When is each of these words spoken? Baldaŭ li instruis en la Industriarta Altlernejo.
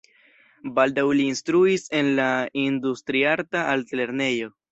Baldaŭ 0.79 1.03
li 1.19 1.25
instruis 1.33 1.85
en 1.99 2.09
la 2.21 2.27
Industriarta 2.63 3.65
Altlernejo. 3.77 4.53